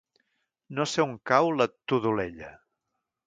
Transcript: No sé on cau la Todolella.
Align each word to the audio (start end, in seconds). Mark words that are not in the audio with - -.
No 0.77 0.85
sé 0.93 1.03
on 1.03 1.13
cau 1.31 1.51
la 1.59 1.67
Todolella. 1.93 2.49